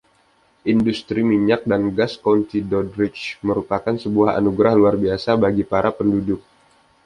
[0.73, 6.41] Industri minyak dan gas County Doddridge merupakan sebuah anugerah luar biasa bagi para penduduk.